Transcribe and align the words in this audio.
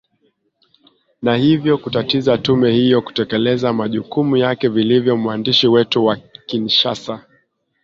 na 1.21 1.35
hivyo 1.35 1.77
kutatiza 1.77 2.37
tume 2.37 2.71
hiyo 2.71 3.01
kutekeleza 3.01 3.73
majukumu 3.73 4.37
yake 4.37 4.67
vilivyo 4.69 5.17
mwandishi 5.17 5.67
wetu 5.67 6.05
wa 6.05 6.17
kinshasa 6.45 7.25